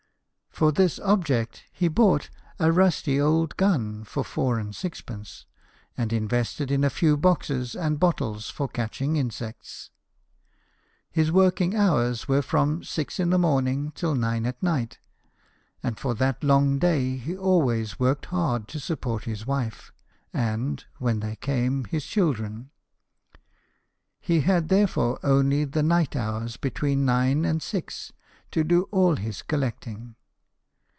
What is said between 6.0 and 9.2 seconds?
invested in a few boxes and bottles for catching